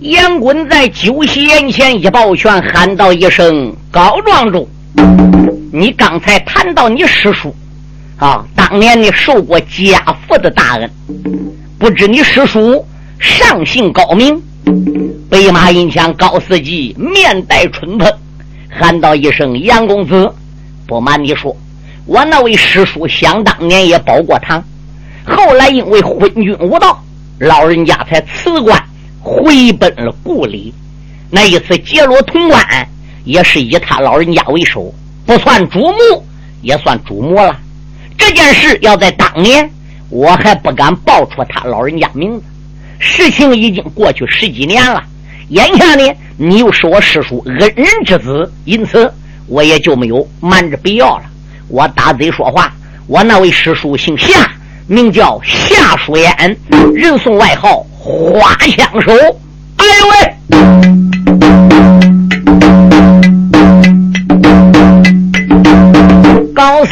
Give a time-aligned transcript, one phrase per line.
[0.00, 4.68] 杨滚在酒席眼前一抱拳，喊道一声：“高庄主，
[5.72, 7.54] 你刚才谈到你师叔
[8.18, 10.90] 啊，当年你受过家父的大恩，
[11.78, 12.84] 不知你师叔
[13.18, 14.40] 上姓高明？”
[15.30, 18.12] 北马银枪高司机面带春风，
[18.68, 20.30] 喊道一声：“杨公子，
[20.86, 21.56] 不瞒你说，
[22.06, 24.62] 我那位师叔想当年也保过堂，
[25.24, 27.02] 后来因为昏君无道，
[27.38, 28.80] 老人家才辞官。”
[29.22, 30.74] 回奔了故里，
[31.30, 32.88] 那一次结罗潼关，
[33.24, 34.92] 也是以他老人家为首，
[35.24, 36.24] 不算主母，
[36.60, 37.56] 也算主母了。
[38.18, 39.70] 这件事要在当年，
[40.10, 42.42] 我还不敢报出他老人家名字。
[42.98, 45.02] 事情已经过去十几年了，
[45.48, 49.12] 眼下呢，你又是我师叔恩人之子，因此
[49.46, 51.24] 我也就没有瞒着必要了。
[51.68, 52.72] 我打嘴说话，
[53.06, 54.50] 我那位师叔姓夏，
[54.86, 56.56] 名叫夏书烟，
[56.92, 57.86] 人送外号。
[58.04, 59.12] 花枪手，
[59.76, 60.12] 哎呦喂！
[66.52, 66.90] 高司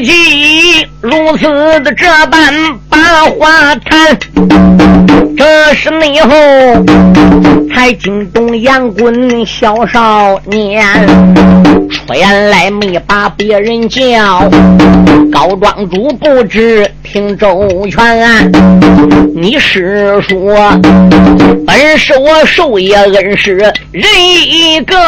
[0.00, 1.46] 机如此
[1.82, 2.52] 的这般
[2.88, 2.98] 把
[3.38, 4.18] 话谈，
[5.38, 6.28] 这是内后
[7.72, 10.84] 才惊动杨棍小少年，
[12.12, 14.50] 原来没把别人叫。
[15.30, 18.50] 高庄主不知听周全，
[19.36, 20.56] 你是说
[21.66, 23.54] 本是我寿爷恩师
[23.92, 24.04] 人
[24.48, 24.98] 一个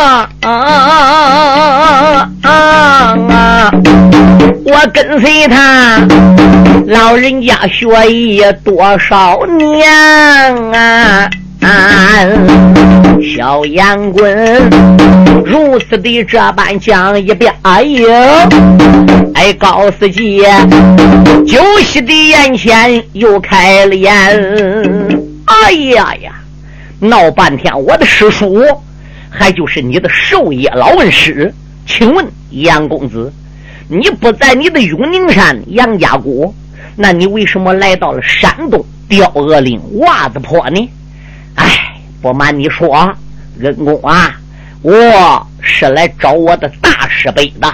[0.43, 3.71] 啊啊！
[4.67, 5.99] 我跟随他
[6.87, 9.89] 老人家学艺多少年
[10.21, 11.31] 啊！
[13.23, 14.71] 小杨棍
[15.45, 18.09] 如此的这般讲一遍，哎呦，
[19.35, 20.43] 哎高司机，
[21.47, 24.13] 酒席的眼前又开了眼，
[25.47, 26.33] 哎呀呀，
[26.99, 28.63] 闹半天我的师叔
[29.31, 31.53] 还就是你的寿爷老恩师，
[31.87, 33.33] 请问杨公子，
[33.89, 36.55] 你不在你的永宁山杨家谷，
[36.97, 40.91] 那你为什么来到了山东刁恶岭袜子坡呢？
[41.55, 43.13] 哎，不瞒你说，
[43.63, 44.35] 恩公啊，
[44.83, 47.73] 我是来找我的大师辈的。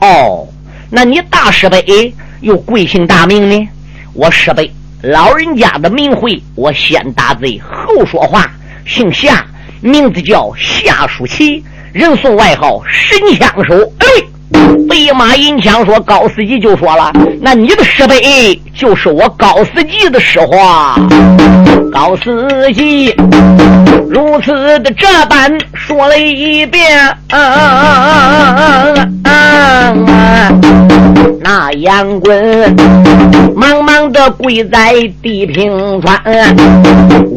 [0.00, 0.46] 哦，
[0.90, 3.68] 那你大师辈又贵姓大名呢？
[4.12, 4.70] 我师辈
[5.02, 8.50] 老人家的名讳，我先打嘴后说话，
[8.84, 9.46] 姓夏，
[9.80, 13.92] 名字叫夏书奇，人送外号神枪手。
[13.98, 14.06] 哎。
[14.88, 20.96] 飞马银枪说：“高司机就说了，那你的师辈就是我高司机的实话。
[21.92, 23.14] 高司机
[24.08, 27.16] 如此的这般说了一遍。
[31.40, 32.74] 那杨棍
[33.54, 36.20] 忙忙的跪在地平川，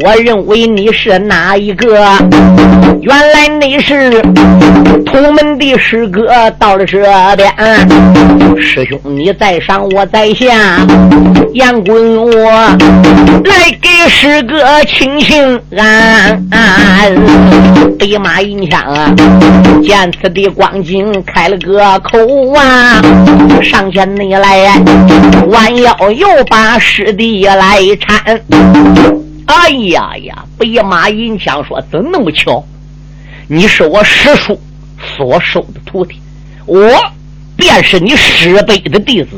[0.03, 2.05] 我认为你是哪一个？
[3.01, 4.21] 原来你是
[5.05, 6.99] 同门的师哥，到了这
[7.35, 7.51] 边。
[8.61, 10.85] 师兄你在上，我在下，
[11.53, 14.57] 杨棍我来给师哥
[14.87, 16.41] 请请安。
[17.97, 19.13] 北马银枪啊，
[19.83, 22.19] 见此的光景，开了个口
[22.53, 23.01] 啊，
[23.61, 24.15] 上前。
[24.15, 24.81] 你来，
[25.49, 28.39] 弯腰又把师弟来搀。
[29.45, 30.45] 哎呀呀！
[30.57, 32.63] 白马银枪说：“怎那么巧？
[33.47, 34.59] 你是我师叔
[35.17, 36.21] 所收的徒弟，
[36.65, 36.79] 我
[37.57, 39.29] 便是你师辈的弟子。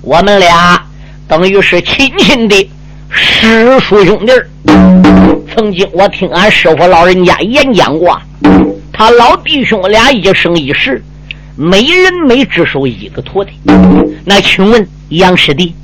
[0.00, 0.82] 我们俩
[1.28, 2.70] 等于是亲亲的
[3.08, 4.32] 师叔兄弟。
[5.54, 8.20] 曾经我听俺师傅老人家演讲过，
[8.92, 11.02] 他老弟兄俩一生一世。”
[11.54, 13.52] 每人每只收一个徒弟，
[14.24, 15.74] 那请问杨师弟，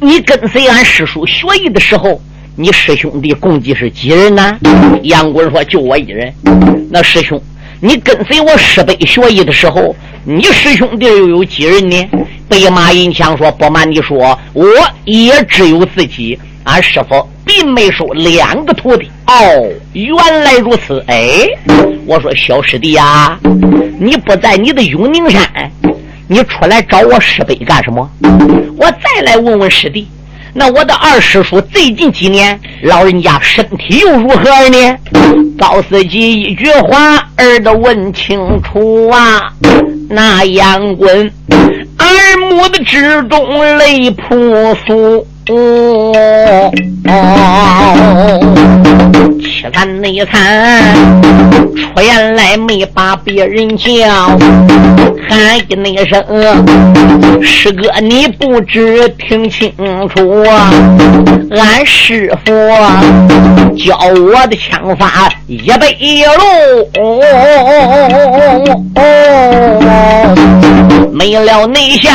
[0.00, 2.18] 你跟随俺师叔学艺的时候，
[2.56, 4.58] 你师兄弟共计是几人呢？
[5.02, 6.32] 杨棍说：“就我一人。”
[6.90, 7.40] 那师兄，
[7.80, 12.08] 你跟随我师伯学艺的时候，你师兄弟又有几人呢？
[12.48, 14.66] 白马银枪说：“不瞒你说，我
[15.04, 16.38] 也只有自己。
[16.64, 21.02] 俺师傅并没收两个徒弟。”哦，原来如此。
[21.06, 21.46] 哎，
[22.06, 23.38] 我说小师弟呀。
[23.98, 25.42] 你不在你的永宁山，
[26.26, 28.10] 你出来找我师辈干什么？
[28.76, 30.08] 我再来问问师弟，
[30.52, 34.96] 那我的二师叔最近几年老人家身体又如何呢？
[35.56, 39.52] 高司机一句话儿都问清楚啊！
[40.10, 41.30] 那杨棍
[41.98, 44.34] 耳目的之中泪扑
[44.84, 45.24] 簌。
[45.48, 46.12] 哦
[49.42, 50.94] 哦，凄惨内惨，
[51.74, 53.88] 出言来没把别人叫，
[55.28, 56.22] 喊一那声，
[57.42, 59.72] 师哥你不知听清
[60.14, 60.44] 楚，
[61.50, 62.52] 俺师傅
[63.76, 65.88] 教我的枪法一百
[66.38, 66.88] 路，
[71.12, 72.12] 没了内线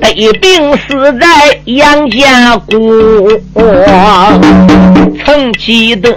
[0.00, 1.26] 哎，得病死在
[1.64, 3.28] 杨家谷。
[5.24, 6.14] 曾记得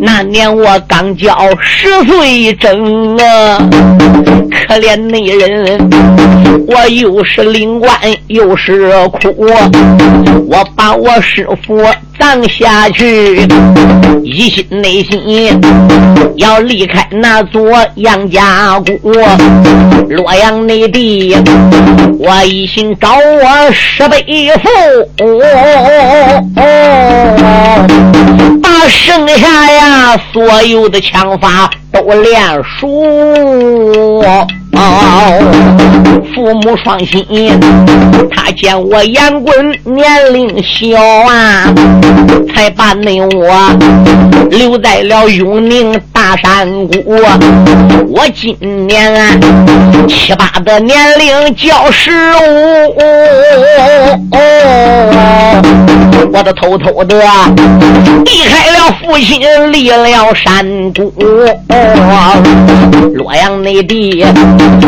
[0.00, 3.58] 那年我刚交十岁整啊，
[4.50, 5.90] 可怜那人，
[6.66, 7.90] 我又是灵官
[8.28, 9.34] 又是苦，
[10.48, 11.80] 我把我师傅
[12.18, 13.46] 葬下去，
[14.22, 15.60] 一心内心
[16.36, 17.62] 要离开那座
[17.96, 19.00] 杨家谷，
[20.08, 21.36] 洛阳内地，
[22.18, 24.24] 我一心找我十倍
[24.62, 24.70] 父。
[28.62, 32.42] 把剩下呀所有的枪法都练
[32.80, 33.04] 熟。
[36.34, 37.24] 父母双心，
[38.30, 39.54] 他见我杨棍
[39.84, 41.72] 年龄小啊，
[42.52, 43.70] 才把那我
[44.50, 47.04] 留在了永宁大山谷。
[48.08, 48.56] 我今
[48.88, 49.38] 年啊
[50.08, 52.98] 七八的年龄叫十五，
[54.32, 54.42] 哦
[56.32, 57.16] 我都偷偷的
[58.24, 59.40] 离开了父亲，
[59.72, 61.12] 离了山谷。
[63.14, 64.24] 洛阳内地。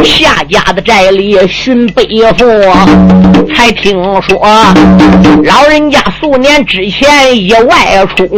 [0.04, 2.04] 夏家的寨里寻北
[2.38, 2.44] 父，
[3.54, 4.38] 才听说
[5.44, 8.28] 老人家数年之前已外出。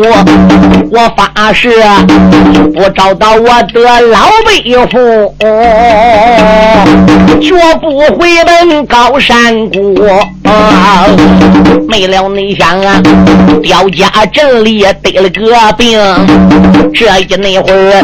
[0.91, 1.71] 我发誓
[2.75, 5.35] 不找到我的老北父，
[7.41, 9.95] 绝不回奔高山谷。
[11.89, 13.01] 没了内想啊，
[13.63, 15.99] 刁家镇里得了个病，
[16.95, 18.03] 这一那会儿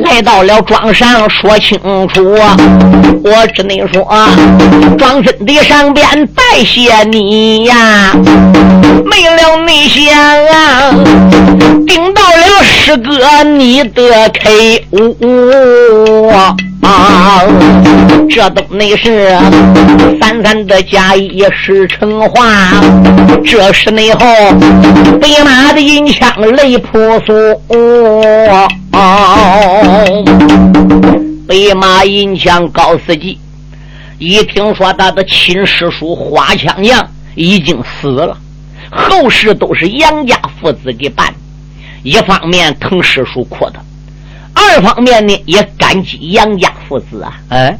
[0.00, 1.78] 来到了庄上说清
[2.08, 2.34] 楚。
[3.24, 4.04] 我只能说，
[4.98, 8.12] 庄真的上边拜谢你呀，
[9.04, 10.14] 没了内想
[10.46, 10.94] 啊，
[11.86, 16.30] 顶到了师哥你的 K 五
[16.84, 17.42] 啊，
[18.28, 19.30] 这都那是
[20.20, 22.44] 三三的假意是成话，
[23.42, 24.20] 这是内后
[25.18, 27.58] 北马的银枪雷扑簌。
[31.48, 33.38] 北马银枪高司机
[34.18, 37.02] 一听说他的亲师叔花枪杨
[37.34, 38.36] 已经死了，
[38.90, 41.32] 后事都是杨家父子给办。
[42.02, 43.80] 一方面疼师叔哭的，
[44.70, 47.40] 二方面呢也感激杨家父子啊。
[47.50, 47.78] 哎，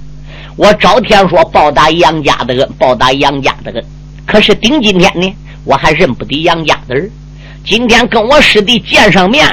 [0.57, 3.85] 我朝天说报答杨家的恩，报答杨家的恩。
[4.27, 5.35] 可是顶今天呢，
[5.65, 7.11] 我还认不得杨家的人。
[7.65, 9.47] 今天跟我师弟见上面，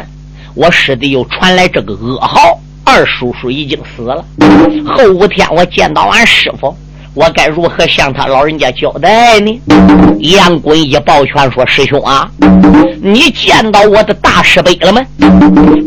[0.54, 2.60] 我师弟又传来这个噩耗。
[2.83, 4.25] 二叔叔已经死了，
[4.86, 6.75] 后五天我见到俺师傅，
[7.13, 9.62] 我该如何向他老人家交代呢？
[10.19, 12.30] 杨滚一抱拳说：“师兄啊，
[13.02, 15.02] 你见到我的大师伯了吗？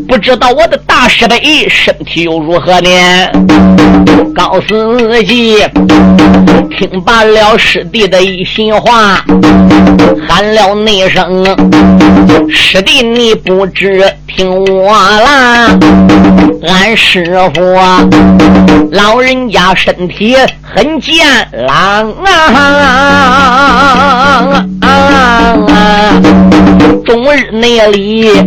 [0.07, 1.35] 不知道我的大师伯
[1.67, 2.89] 身体又如何呢？”
[4.35, 5.57] 高司机
[6.77, 9.23] 听罢了师弟的一席话，
[10.27, 11.43] 喊了那声
[12.49, 15.75] ：“师弟，你不知听我啦。”
[16.67, 17.23] 俺师
[17.53, 17.61] 傅
[18.91, 21.14] 老人家身体很健
[21.67, 22.11] 朗
[24.81, 26.13] 啊，
[27.05, 28.43] 终日那里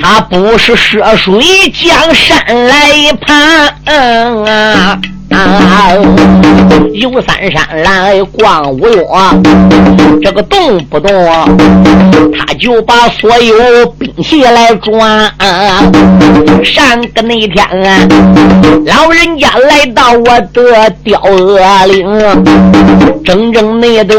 [0.00, 1.42] 他不是涉水
[1.72, 3.68] 江山来攀
[4.46, 4.98] 啊。
[5.30, 5.92] 啊！
[6.92, 9.06] 游三山来逛五岳，
[10.22, 11.10] 这个动不动
[12.36, 15.32] 他就把所有兵器来转。
[16.62, 18.06] 上个那天啊，
[18.84, 22.04] 老人家来到我的雕鹅岭，
[23.24, 24.16] 整整那的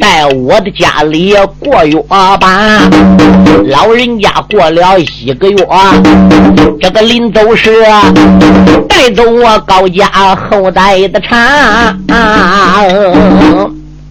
[0.00, 2.88] 在我的家里过月吧。
[3.66, 5.56] 老人家过了一个月，
[6.80, 7.70] 这个临走时
[8.88, 9.81] 带走我高。
[9.88, 11.98] 家后代的产，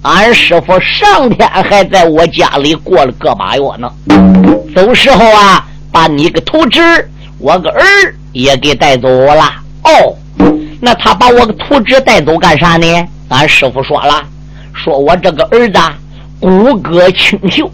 [0.02, 3.92] 俺师傅上天还在我家里过了个把月呢。
[4.76, 6.80] 走时候啊，把你个徒侄，
[7.38, 7.82] 我个儿
[8.32, 9.52] 也给带走了。
[9.84, 10.16] 哦，
[10.80, 13.08] 那他把我个徒侄带走干啥呢？
[13.30, 14.24] 俺师傅说了，
[14.74, 15.80] 说我这个儿子
[16.40, 16.50] 骨
[16.82, 17.70] 骼清秀，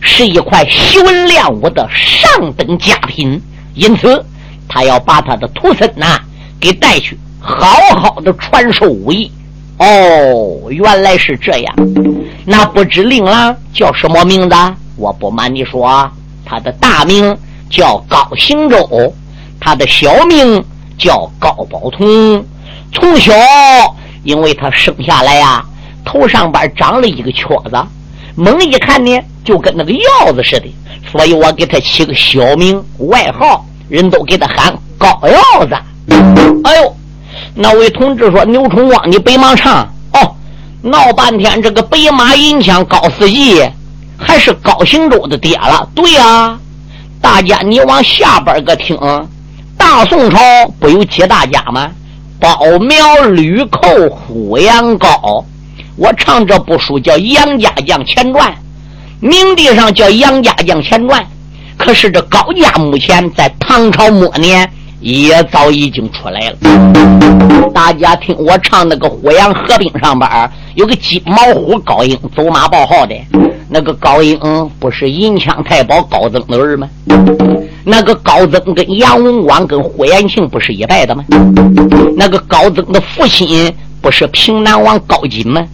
[0.00, 3.42] 是一块修文亮武的上等佳品，
[3.74, 4.24] 因此
[4.68, 6.18] 他要把他的徒孙呐
[6.58, 7.18] 给带去。
[7.48, 7.66] 好
[7.98, 9.30] 好的传授武艺
[9.78, 11.74] 哦，原来是这样。
[12.44, 14.56] 那不知令郎叫什么名字？
[14.96, 16.10] 我不瞒你说，
[16.44, 17.36] 他的大名
[17.70, 19.12] 叫高行周，
[19.58, 20.62] 他的小名
[20.98, 22.44] 叫高宝通。
[22.92, 23.32] 从小，
[24.24, 25.64] 因为他生下来呀，
[26.04, 27.78] 头上边长了一个圈子，
[28.34, 30.66] 猛一看呢，就跟那个鹞子似的，
[31.10, 35.74] 所以我给他起个小名，外号，人都给他喊高鹞子。
[36.64, 36.96] 哎呦，
[37.54, 40.36] 那位同志说：“牛崇光，你北忙唱哦，
[40.82, 43.62] 闹半天，这个白马银枪高司机
[44.16, 46.58] 还是高行周的爹了。”对呀，
[47.20, 48.96] 大家你往下边个听，
[49.76, 50.38] 大宋朝
[50.78, 51.90] 不有几大家吗？
[52.40, 55.44] 包苗吕寇虎杨高，
[55.96, 58.48] 我唱这部书叫《杨家将前传》，
[59.20, 61.20] 名地上叫《杨家将前传》，
[61.76, 66.56] 可是这高家目前在唐朝末年也早已经出来了。
[67.72, 70.28] 大家听我唱那个《虎阳合兵》上边
[70.74, 73.14] 有个金毛虎高英走马报号的，
[73.68, 74.38] 那个高英
[74.80, 76.88] 不是银枪太保高增的儿吗？
[77.84, 81.24] 那个高增跟杨文广跟霍延庆不是一代的吗？
[82.16, 85.64] 那个高增的父亲不是平南王高锦吗？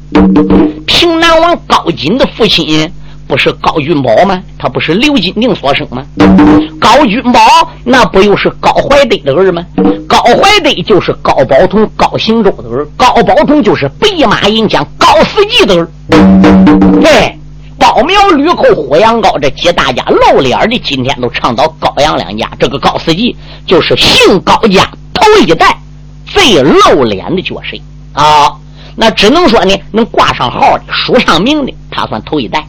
[0.86, 2.90] 平南王高锦的父亲
[3.26, 4.42] 不是高君宝吗？
[4.58, 6.04] 他不是刘金定所生吗？
[6.80, 7.40] 高君宝
[7.84, 9.64] 那不又是高怀德的儿吗？
[10.06, 15.88] 高怀德就是高宝通、高行周的儿，高宝通就是北马银枪高司机的儿。
[17.00, 17.38] 对。
[17.76, 22.48] 高苗、吕寇、火阳高这几大家露脸的，今天都唱到高阳两家。
[22.58, 25.76] 这个高司机就是姓高家头一代
[26.24, 27.76] 最露脸的角色
[28.12, 28.50] 啊。
[28.96, 32.64] 那只能说呢，能挂上号的、署上名的，他算头一代。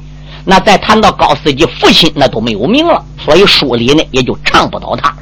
[0.45, 5.13] 那再谈到高司机父亲，那都没有名了，所以书里呢也就唱不到他。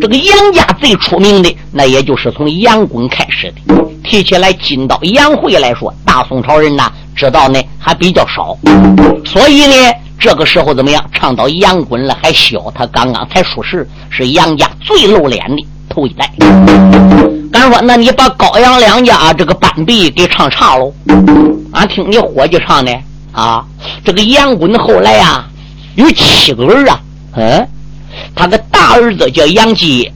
[0.00, 3.74] 这个杨家最出名的，那也就是从杨滚开始的。
[4.02, 6.90] 提起来金刀杨慧来说，大宋朝人呐。
[7.14, 8.56] 知道呢还比较少，
[9.24, 9.74] 所以呢
[10.20, 11.04] 这个时候怎么样？
[11.12, 16.30] 唱到杨滚了还小，他刚刚才出世，是杨家最露脸的头一代。
[17.50, 20.94] 敢说，那你把高杨两家这个班壁给唱差喽？
[21.72, 22.96] 俺听你伙计唱的
[23.38, 23.64] 啊，
[24.04, 25.44] 这个杨滚后来呀
[25.94, 27.00] 有七个儿啊，
[27.36, 27.68] 嗯，
[28.34, 30.10] 他的大儿子叫杨继，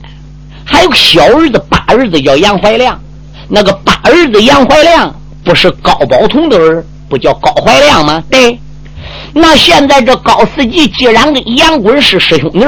[0.65, 2.99] 还有个小儿子八儿子叫杨怀亮，
[3.47, 5.13] 那个八儿子杨怀亮
[5.43, 6.83] 不是高宝通的儿。
[7.09, 8.23] 不叫高怀亮吗？
[8.27, 8.59] 对，
[9.33, 12.65] 那现在这高司机既然跟杨滚是师兄弟，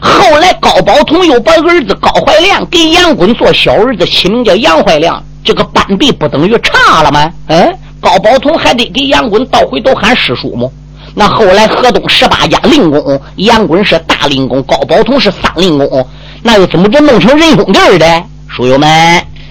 [0.00, 7.30] 后来高宝通又把儿子高怀亮给杨滚做小儿子，起名叫杨怀亮，这个班辈不等于差了吗？
[7.48, 10.68] 嗯，高宝通还得给杨滚倒回头喊师叔吗？
[11.14, 16.06] 那后来河东十八家令公，杨滚是大令公，高宝通是三令公，
[16.42, 18.22] 那又怎么着弄成仁兄弟的？
[18.48, 18.88] 书友们，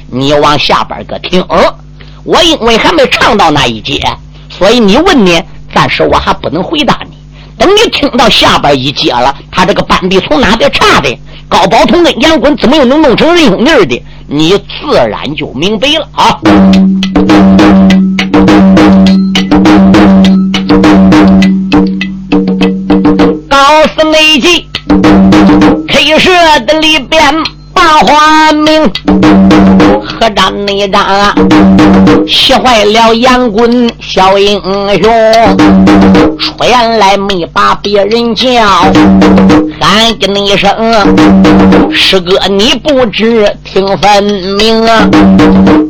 [0.08, 1.46] 你往下边个听。
[2.24, 4.02] 我因为还没唱到那一节，
[4.50, 5.32] 所以你问呢，
[5.74, 7.18] 暂时我还不能回答你。
[7.58, 11.18] 等你听到下边一节了，他这个班底从哪边差的？
[11.48, 14.04] 高宝通跟杨滚怎么又能弄成仁兄弟的？
[14.28, 16.40] 你自然就明白了啊！
[23.50, 24.68] 告诉内记
[25.88, 26.32] ，K 社
[26.66, 27.59] 的里边。
[27.80, 28.92] 大花名，
[30.06, 31.34] 何战内战，
[32.28, 34.62] 气坏了杨棍小英
[35.02, 35.10] 雄。
[36.38, 38.52] 出言来没把别人叫，
[39.80, 40.70] 喊个一声，
[41.94, 44.24] 师哥你不知听分
[44.58, 44.86] 明。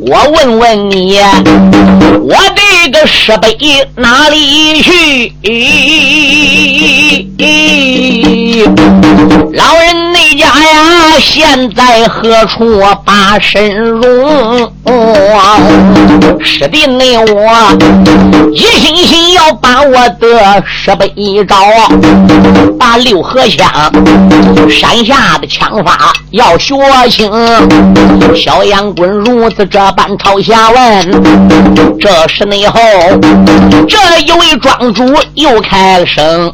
[0.06, 1.18] 我问问你，
[2.22, 3.58] 我的个师辈
[3.96, 5.32] 哪里去？
[9.52, 10.09] 老人
[10.62, 14.72] 呀，现在何处把身容？
[16.42, 17.78] 师弟内我
[18.52, 21.12] 一心心要把我的师辈
[21.44, 21.56] 找，
[22.78, 23.68] 把六合枪
[24.68, 26.74] 山下的枪法要学
[27.08, 27.30] 清。
[28.34, 32.80] 小杨棍如此这般朝下问，这时内后
[33.88, 36.52] 这一位庄主又开了声。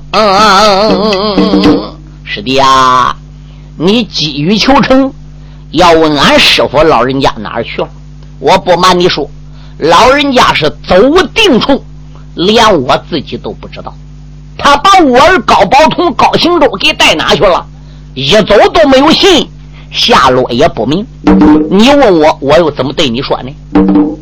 [2.25, 3.15] 师弟啊，
[3.79, 5.13] 你急于求成，
[5.71, 7.89] 要问俺师傅老人家哪儿去了？
[8.39, 9.29] 我不瞒你说，
[9.79, 11.85] 老人家是走无定处，
[12.35, 13.95] 连我自己都不知道。
[14.57, 17.67] 他把我儿高宝通、高行周给带哪去了？
[18.15, 19.47] 一走都没有信，
[19.93, 21.07] 下落也不明。
[21.71, 23.53] 你问我，我又怎么对你说呢？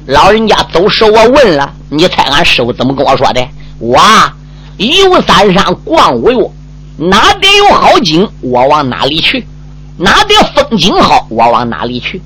[0.06, 3.40] 老人家走时，我问了，你猜俺师傅怎么跟我说的？
[3.78, 4.34] 我啊
[4.78, 6.50] 游三山，逛五岳。
[6.96, 9.42] 哪点有好景，我往哪里去；
[9.96, 12.22] 哪点风景好，我往哪里去。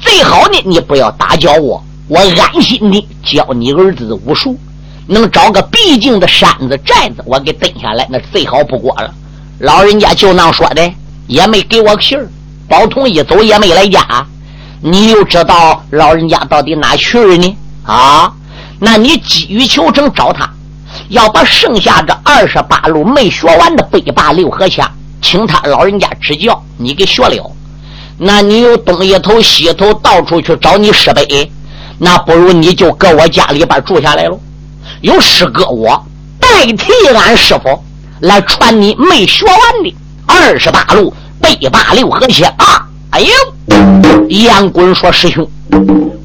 [0.00, 4.58] 最好呢，你不要打搅我，我安心的教你儿子武术。
[5.06, 9.12] 能找个僻静的山子、寨子，我给蹲下来，那最好不过了。
[9.58, 10.92] 老人家就那说的，
[11.26, 12.28] 也没给我信儿。
[12.68, 14.26] 包同一走也没来家，
[14.82, 17.56] 你又知道老人家到底哪去了呢？
[17.84, 18.30] 啊，
[18.78, 20.50] 那你急于求成找他，
[21.08, 24.86] 要把剩下这二十八路没学完的北霸六合枪，
[25.22, 27.50] 请他老人家指教，你给学了。
[28.18, 31.24] 那你又东一头西一头到处去找你师伯，
[31.98, 34.38] 那不如你就搁我家里边住下来喽。
[35.00, 36.04] 有师哥我
[36.40, 37.82] 代替俺师傅
[38.20, 39.94] 来传你没学完的
[40.26, 42.86] 二十八路北霸六合枪啊！
[43.10, 43.30] 哎呦，
[44.28, 45.48] 杨滚说师兄，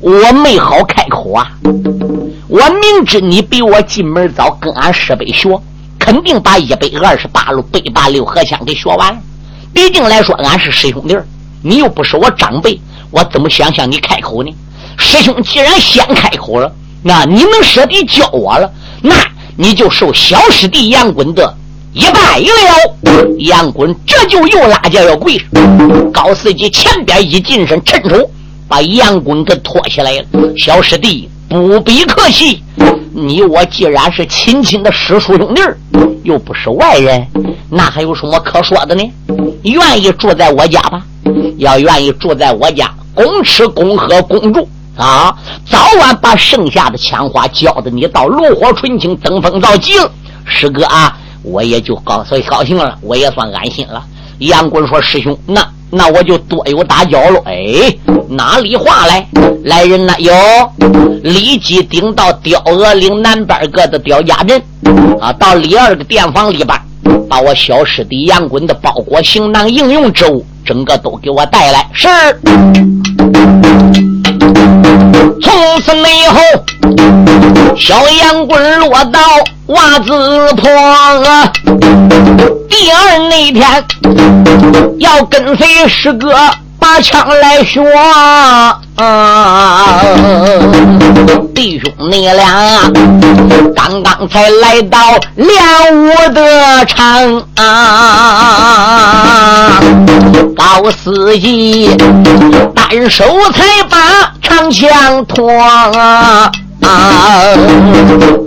[0.03, 1.50] 我没好开口啊。
[2.50, 5.57] 我明知你比我进门早，跟俺师辈学，
[5.98, 9.17] 肯定把一百二十八路北八六合枪给学完。
[9.74, 11.17] 毕竟来说，俺是师兄弟。
[11.63, 12.77] 你又不是我长辈，
[13.12, 14.53] 我怎么想向你开口呢？
[14.98, 16.69] 师兄既然先开口了，
[17.01, 18.69] 那你能舍得教我了，
[19.01, 19.15] 那
[19.55, 21.55] 你就受小师弟杨滚的
[21.93, 23.33] 一拜了。
[23.39, 25.41] 杨滚这就又拉架要跪。
[26.13, 28.29] 高司机前边一近身，伸手
[28.73, 30.25] 把杨滚给拖起来了。
[30.57, 32.63] 小师弟不必客气，
[33.13, 35.61] 你我既然是亲亲的师叔兄弟
[36.23, 37.23] 又不是外人，
[37.69, 39.03] 那还有什么可说的呢？
[39.61, 41.05] 愿意住在我家吧。
[41.57, 45.31] 要愿意住在我家，公吃公喝公住啊！
[45.69, 50.11] 早晚把剩下的枪花交的你到炉火纯青，登峰造极了。
[50.45, 54.03] 师哥啊，我也就高所以高兴了，我也算安心了。
[54.39, 55.61] 杨棍说：“师兄，那
[55.93, 57.95] 那我就多有打搅了。”哎，
[58.29, 59.27] 哪里话来？
[59.65, 60.13] 来人呐！
[60.19, 60.33] 有，
[61.23, 64.62] 立即顶到雕鹅岭南边个的刁家镇
[65.21, 66.77] 啊，到李二个店房里边，
[67.29, 70.45] 把我小师弟杨棍的包裹行囊、应用之物。
[70.65, 72.07] 整个都给我带来，是。
[75.41, 76.39] 从此以后，
[77.77, 79.19] 小杨棍落到
[79.67, 80.70] 袜子坡。
[82.70, 83.86] 第二那天，
[85.00, 86.34] 要跟随师哥。
[86.79, 87.82] 把枪来学，
[91.55, 92.91] 弟兄你俩
[93.74, 95.00] 刚刚才来到
[95.38, 95.63] 练
[95.96, 97.65] 武的场啊，
[100.58, 101.89] 高司机
[102.76, 103.23] 单手
[103.54, 103.97] 才把
[104.41, 105.49] 长枪托。
[105.58, 106.52] 啊！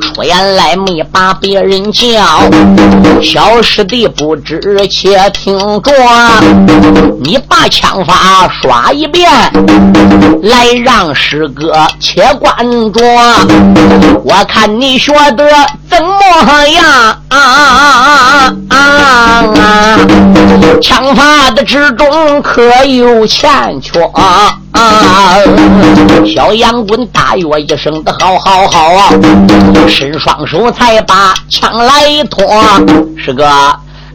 [0.01, 2.22] 出言来没把别人叫，
[3.22, 5.92] 小师弟不知且听着，
[7.22, 9.31] 你把枪法耍一遍，
[10.42, 12.57] 来让师哥且关
[12.92, 13.03] 着，
[14.25, 15.44] 我看你学得
[15.90, 16.85] 怎么样？
[17.29, 19.99] 啊啊啊啊！
[20.81, 24.01] 枪法的之中可有欠缺？
[24.76, 25.38] 啊！
[26.34, 29.10] 小杨棍大约一声的好好好啊，
[29.88, 32.44] 伸双手才把枪来拖。
[33.16, 33.48] 师哥，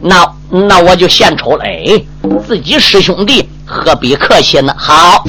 [0.00, 1.64] 那那我就献丑了。
[1.64, 2.00] 哎，
[2.46, 4.72] 自己师兄弟何必客气呢？
[4.76, 5.24] 好，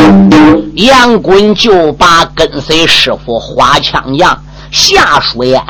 [0.76, 4.38] 杨棍就把跟随师傅花枪样
[4.72, 5.62] 夏书烟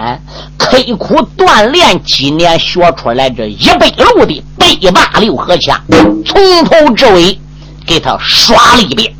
[0.57, 5.79] 刻苦锻炼几年学出来这一百路的北霸六合枪，
[6.25, 7.37] 从头至尾
[7.85, 9.13] 给他刷了一遍。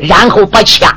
[0.00, 0.90] 然后把枪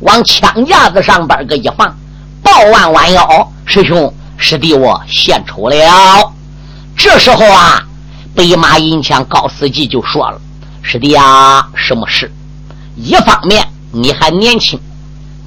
[0.00, 1.96] 往枪架子上边个一放，
[2.42, 6.32] 抱腕弯腰，师兄师弟我献丑了。
[6.96, 7.82] 这时候啊，
[8.34, 10.40] 北马银枪高司机就说了
[10.82, 12.30] ：“师弟啊，什么事？
[12.96, 14.78] 一方面你还年轻，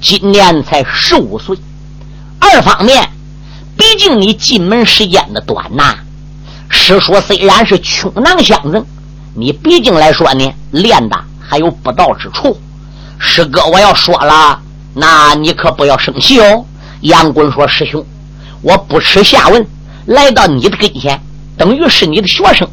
[0.00, 1.54] 今年才十五岁；
[2.38, 3.10] 二方面，
[3.76, 5.94] 毕竟你进门时间的短呐。
[6.70, 8.84] 师叔虽然是穷囊相赠，
[9.34, 12.58] 你毕竟来说呢，练的。”还有不到之处，
[13.18, 14.58] 师哥，我要说了，
[14.94, 16.64] 那你可不要生气哦。
[17.02, 18.02] 杨棍说：“师兄，
[18.62, 19.66] 我不耻下问，
[20.06, 21.20] 来到你的跟前，
[21.58, 22.66] 等于是你的学生，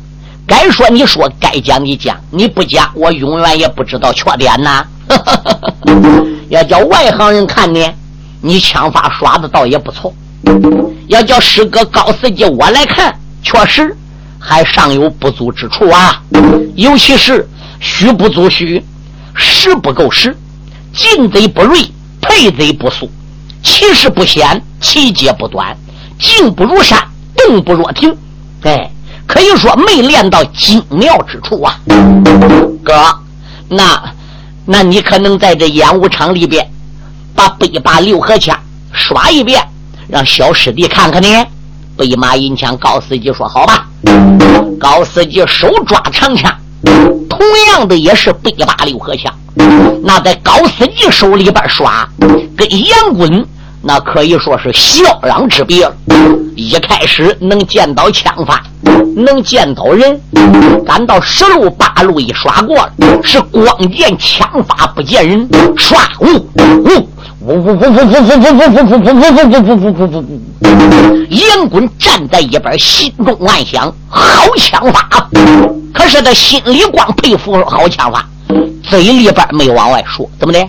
[0.48, 4.86] 该说你说，该讲你讲，你不讲，我永远也不知道缺点呐。
[6.48, 7.86] 要叫外行人看呢，
[8.42, 10.14] 你枪法耍的倒也不错；
[11.08, 13.94] 要叫师哥高司机我来看，确实
[14.40, 16.24] 还尚有不足之处啊，
[16.76, 17.48] 尤其是。”
[17.82, 18.84] 虚不足虚，
[19.34, 20.36] 实不够实，
[20.94, 21.80] 进贼不锐，
[22.20, 23.10] 退贼不速，
[23.64, 25.78] 其势不显，其节不短，
[26.20, 27.02] 静不如山，
[27.38, 28.14] 动不若停。
[28.64, 28.92] 哎，
[29.26, 31.80] 可以说没练到精妙之处啊！
[32.84, 33.18] 哥，
[33.70, 34.14] 那
[34.66, 36.70] 那你可能在这演武场里边，
[37.34, 38.60] 把北把六合枪
[38.92, 39.66] 耍一遍，
[40.10, 41.46] 让小师弟看看呢？
[42.00, 43.86] 北马银枪高司机说：“好吧。”
[44.80, 46.50] 高司机手抓长枪。
[47.30, 49.34] 同样的也是北八六合枪，
[50.02, 52.08] 那在高司机手里边耍，
[52.56, 53.46] 跟杨棍
[53.82, 55.90] 那可以说是霄壤之别。
[56.56, 58.64] 一开始能见到枪法，
[59.18, 60.22] 能见到人，
[60.86, 67.09] 赶到十路八路一刷过了，是光见枪法不见人，唰呜呜。
[67.50, 70.24] 呜呜呜呜呜呜呜呜呜呜呜呜呜呜呜呜呜！
[71.30, 74.22] 杨滚站在一边，心中暗想：好
[74.56, 75.10] 枪法。
[75.92, 78.24] 可是他心里光佩服好枪法，
[78.84, 80.30] 嘴里边没往外说。
[80.40, 80.60] 怎么的？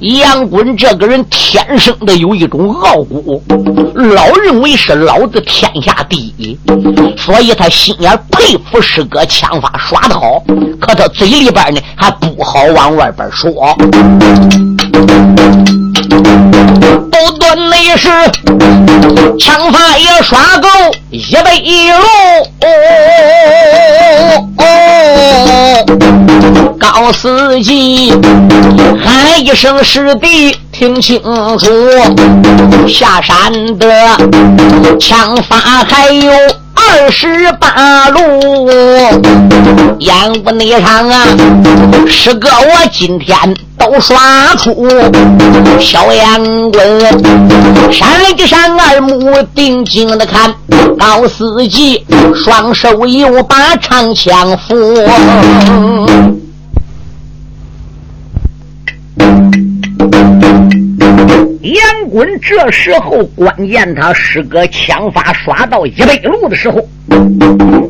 [0.00, 3.42] 杨滚这个人天生的有一种傲骨，
[3.94, 6.58] 老认为是老子天下第一，
[7.16, 10.42] 所以他心眼佩服师哥枪法耍得好。
[10.78, 13.74] 可他嘴里边呢，还不好往外边说。
[16.08, 18.08] 不断内是
[19.38, 20.68] 枪法也耍够
[21.10, 21.98] 一百一路，
[26.78, 28.12] 高司机
[29.04, 31.20] 喊一声师弟听清
[31.58, 31.68] 楚，
[32.88, 33.86] 下山的
[34.98, 35.56] 枪法
[35.88, 36.32] 还有。
[36.90, 38.70] 二十八路，
[39.98, 41.26] 烟雾内场啊，
[42.08, 43.36] 师哥我今天
[43.78, 44.88] 都耍出
[45.80, 50.52] 小烟棍，山一山二目定睛的看，
[50.98, 54.74] 高司机双手又把长枪扶。
[61.62, 66.80] 杨滚这时候关键，他师哥枪法耍到一百路的时候，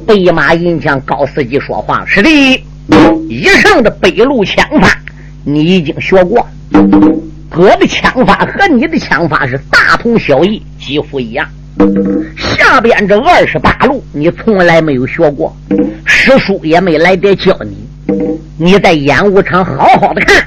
[0.06, 2.62] 被马银枪高司机说话：“师弟，
[3.28, 4.98] 以上的北路枪法
[5.50, 6.46] 你已经学过，
[7.48, 11.48] 哥的枪法和你的枪法是大同小异，几乎一样。
[12.36, 15.56] 下边这二十八路你从来没有学过，
[16.04, 17.78] 师叔也没来得教你。
[18.58, 20.46] 你在演武场好好的看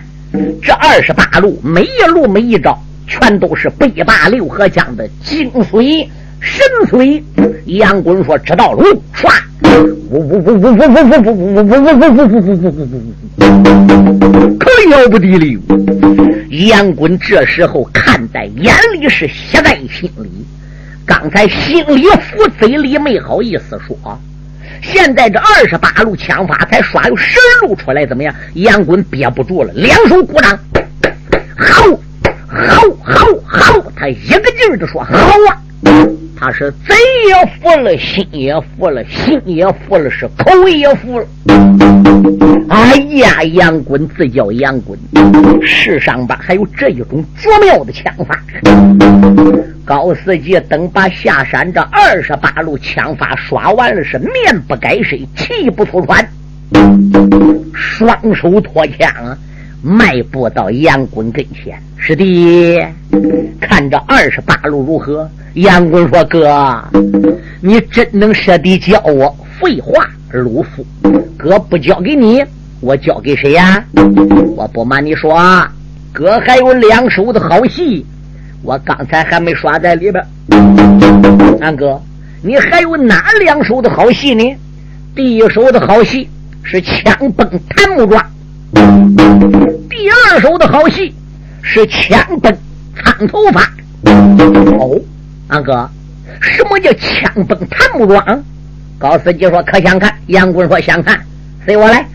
[0.62, 6.08] 这二十八路，每一路每一招。”全都是北霸六合枪的精髓
[6.40, 7.22] 神髓。
[7.66, 8.84] 杨棍说：“知道了。”
[9.14, 9.30] 唰，
[10.10, 12.22] 呜呜呜呜呜呜呜呜呜呜呜呜呜
[14.30, 14.61] 呜可
[14.91, 15.62] 了不得了！
[16.49, 20.45] 杨棍这时候看在眼里，是写在心里。
[21.06, 23.97] 刚才心里服，嘴里没好意思说。
[24.82, 28.34] 现在这二十八路枪法才耍有十路出来，怎么样？
[28.56, 30.60] 杨棍憋不住了，两手鼓掌，
[31.58, 31.99] 好。
[32.54, 33.91] 好，好，好！
[33.95, 35.56] 他一个劲儿的说：“好啊！”
[36.36, 36.96] 他是嘴
[37.28, 41.28] 也服了，心也服了，心也服了，是口也服了。
[42.70, 44.98] 哎呀，杨棍自叫杨棍，
[45.62, 48.39] 世上吧还有这一种绝妙的枪法。
[49.86, 56.28] 高司机等把下山这二十八路枪法耍完了，是面不改色，气不出喘，
[57.74, 59.38] 双手托枪。
[59.84, 62.80] 迈步到杨棍跟前，师弟，
[63.60, 65.30] 看这二十八路如何？
[65.56, 66.82] 杨棍说：“哥，
[67.60, 69.36] 你真能舍得教我？
[69.60, 70.86] 废话，鲁夫，
[71.38, 72.44] 哥不教给你，
[72.80, 73.84] 我教给谁呀？
[74.56, 75.38] 我不瞒你说，
[76.14, 78.06] 哥还有两手的好戏，
[78.64, 80.26] 我刚才还没耍在里边。
[81.60, 82.02] 俺哥，
[82.42, 84.56] 你还有哪两手的好戏呢？
[85.14, 86.30] 第一手的好戏
[86.64, 88.26] 是枪崩檀木桩。”
[89.90, 91.14] 第二手的好戏
[91.62, 92.58] 是枪崩
[92.96, 93.62] 苍头发。
[94.80, 94.98] 哦，
[95.52, 95.90] 安哥，
[96.40, 98.44] 什么叫枪崩檀木桩？
[98.98, 101.20] 高司机说：“可想看？”杨棍说：“想看。”
[101.66, 102.06] 随我来。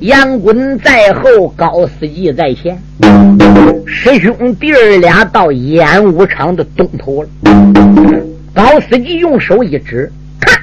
[0.00, 2.78] 杨棍在后，高司机在前。
[3.86, 7.28] 师兄弟俩到演武场的东头了。
[8.54, 10.58] 高司机用手一指，看。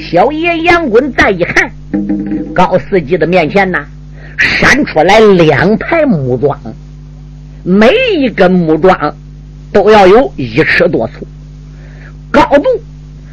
[0.00, 1.70] 小爷杨棍再一看，
[2.52, 3.78] 高司机的面前呢？
[4.36, 6.58] 闪出来两排木桩，
[7.62, 9.14] 每一根木桩
[9.72, 11.26] 都要有一尺多粗，
[12.30, 12.64] 高度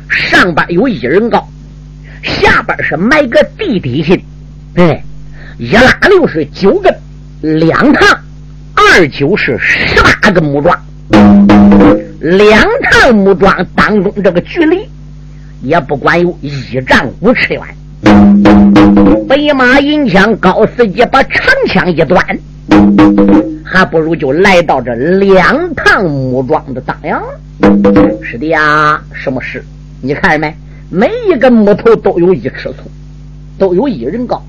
[0.10, 1.48] 上边有一人高，
[2.24, 4.22] 下边是埋个地底下的，
[4.76, 5.04] 对，
[5.58, 8.20] 一拉六是九根，两趟
[8.76, 10.80] 二九是十八根木桩，
[12.22, 14.88] 两趟木桩当中这个距离
[15.62, 16.52] 也不管有一
[16.88, 17.64] 丈五尺远。
[19.28, 22.24] 北马银枪高司机把长枪一端，
[23.70, 27.22] 还不如就来到这两趟木桩的当阳。
[28.24, 29.62] 是的呀，什么事？
[30.02, 30.56] 你看见没？
[30.90, 32.90] 每一根木头都有一尺粗，
[33.58, 34.42] 都有一人高，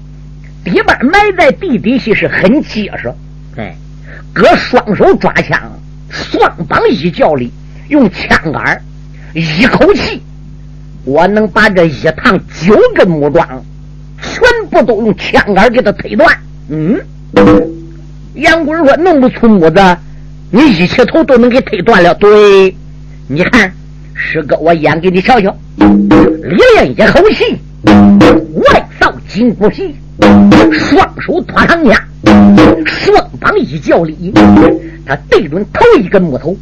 [0.63, 3.13] 底板埋在地底下是很结实。
[3.57, 3.75] 哎，
[4.33, 5.61] 搁双手抓枪，
[6.09, 7.51] 双膀一较力，
[7.89, 8.81] 用枪杆
[9.35, 10.23] 一口气，
[11.05, 13.47] 我能把这一趟九根木桩。
[14.21, 16.37] 全部都用枪杆给它推断。
[16.69, 17.01] 嗯，
[18.39, 19.97] 杨棍说：“弄不出木子，
[20.53, 22.75] 你一起头都能给推断了。”对，
[23.27, 23.73] 你看
[24.15, 25.55] 师哥，我演给你瞧瞧。
[25.77, 29.97] 李练一口气，外扫金箍皮，
[30.73, 31.95] 双手托长枪，
[32.87, 34.33] 双膀一叫力，
[35.05, 36.57] 他对准头一根木头，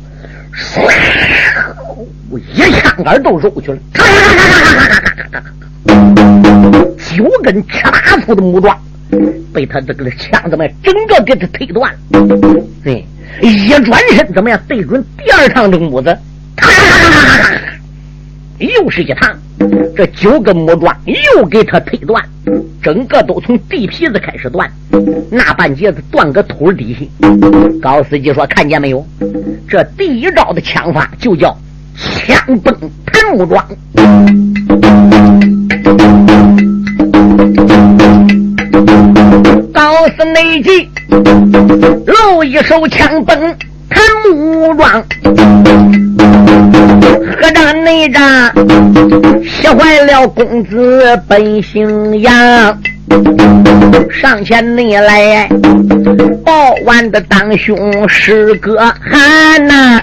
[2.55, 3.79] 一枪杆都肉去了。
[6.99, 8.75] 九根尺八粗的木桩，
[9.53, 11.99] 被他这个枪怎么，整个给他推断了。
[12.85, 13.05] 对，
[13.41, 16.17] 一转身怎么样，对准第二趟的木子，
[18.59, 19.37] 又是一趟，
[19.97, 20.97] 这九根木桩
[21.37, 22.23] 又给他推断，
[22.83, 24.71] 整个都从地皮子开始断，
[25.31, 27.29] 那半截子断个腿底下。
[27.81, 29.07] 高司机说：“看见没有？
[29.69, 31.57] 这第一招的枪法就叫
[31.97, 33.65] 枪崩弹木桩。”
[39.73, 40.89] 高司内急，
[42.07, 43.39] 露一手枪崩
[43.89, 45.03] 弹木桩。
[47.41, 48.53] 何战内战，
[49.45, 52.79] 吓坏了公子本姓杨。
[54.11, 55.49] 上前内来
[56.45, 60.03] 报完的当兄师哥喊呐，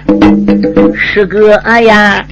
[0.95, 2.23] 师哥呀，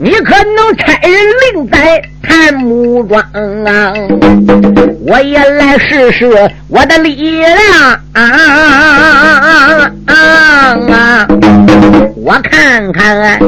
[0.00, 1.12] 你可能差人
[1.54, 3.20] 领在看木桩
[3.64, 3.92] 啊？
[5.06, 6.28] 我也来试试
[6.68, 7.56] 我的力量
[8.12, 9.90] 啊！
[12.16, 13.38] 我看看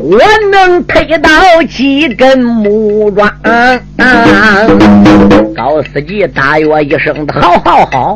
[0.00, 0.20] 我
[0.52, 1.28] 能推到
[1.68, 3.28] 几根木桩。
[5.56, 8.14] 高司机大约一声的好好好，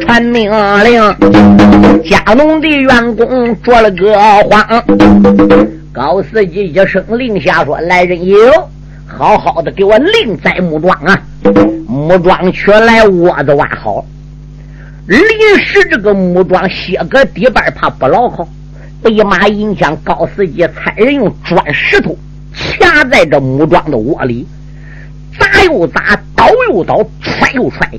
[0.00, 0.48] 传命
[0.84, 1.02] 令，
[2.04, 4.84] 家农的员工着了个慌。
[5.92, 8.36] 高司机一声令下说：“来人有，
[9.06, 11.20] 好好的给我另栽木桩啊！
[11.86, 14.04] 木桩取来窝子挖好。
[15.06, 15.18] 临
[15.64, 18.48] 时这个木桩歇个底板怕不牢靠，
[19.02, 22.16] 北马银枪高司机差人用砖石头
[22.80, 24.46] 卡在这木桩的窝里。”
[25.36, 27.90] 砸又砸，倒又倒，踹又踹。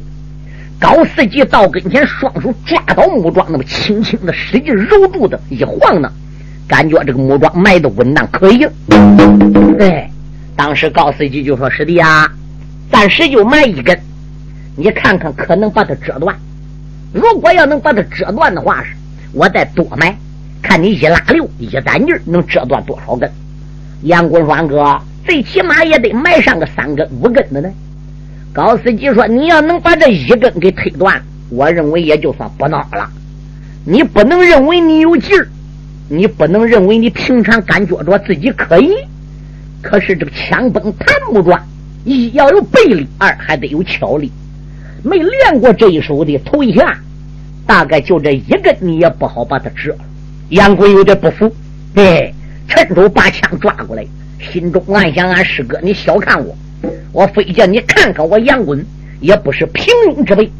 [0.79, 6.09] 高司机到跟前，双手抓到木桩，那么轻轻的使劲揉住的，一晃呢，
[6.65, 8.65] 感觉这个木桩埋的稳当可以。
[9.79, 10.09] 哎，
[10.55, 12.31] 当时高司机就说：“师弟啊，
[12.91, 13.99] 暂时就埋一根，
[14.75, 16.35] 你看看可能把它折断。
[17.13, 18.83] 如果要能把它折断的话，
[19.33, 20.15] 我再多埋，
[20.61, 23.29] 看你一拉溜一攒劲能折断多少根。”
[24.03, 24.99] 杨棍双哥。
[25.25, 27.67] 最起码也得埋上个三根五根的呢。
[28.53, 33.09] 高司机说：“你要能把这一根给推断，我认为也就算不孬了。
[33.85, 35.47] 你不能认为你有劲儿，
[36.09, 38.93] 你不能认为你平常感觉着自己可以。
[39.85, 41.61] 可是这个枪崩弹不转，
[42.05, 44.31] 一要有背力，二还得有巧力。
[45.03, 46.97] 没练过这一手的头一下，
[47.67, 49.97] 大概就这一个，你也不好把它折了。”
[50.49, 51.55] 杨贵有点不服，
[51.93, 52.33] 哎，
[52.67, 54.03] 趁手把枪抓过来。
[54.51, 56.57] 心中暗想：俺师哥，你小看我，
[57.11, 58.83] 我非叫你看看我杨棍，
[59.19, 60.51] 也不是平庸之辈。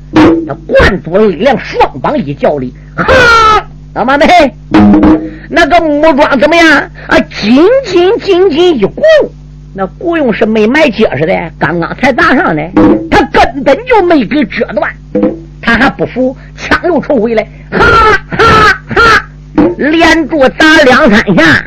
[0.46, 3.68] 那灌足了力量，双膀一叫力，哈！
[3.96, 4.28] 老妈妹，
[5.50, 6.68] 那个木桩怎么样？
[7.08, 9.02] 啊，紧紧紧紧一鼓，
[9.74, 12.62] 那鼓用是没埋结实的，刚刚才砸上的，
[13.10, 14.92] 他根本就没给折断。
[15.62, 19.30] 他还不服，枪又抽回来，哈哈哈！
[19.78, 21.66] 连住砸两三下。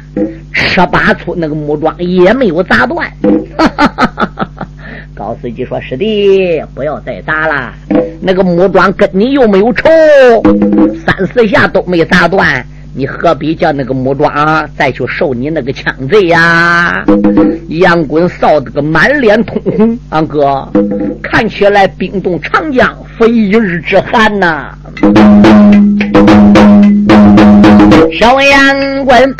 [0.53, 3.09] 十八粗那个木桩也没有砸断，
[3.57, 4.67] 哈哈哈哈哈
[5.15, 7.73] 高司机说：“师弟，不要再砸了，
[8.21, 9.89] 那个木桩跟你又没有仇，
[11.05, 12.65] 三四下都没砸断，
[12.99, 17.05] 你何必叫那个木桩再去受你那个枪罪呀？”
[17.71, 20.69] 杨滚臊得个满脸通红，俺哥
[21.23, 24.77] 看起来冰冻长江非一日之寒呐。
[28.19, 29.35] 小杨滚